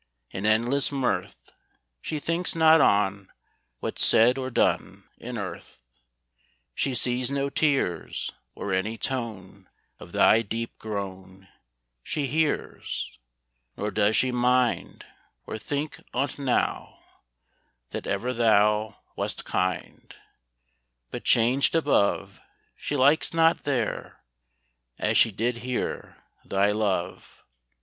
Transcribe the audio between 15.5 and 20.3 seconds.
think on't now, That ever thou Wast kind: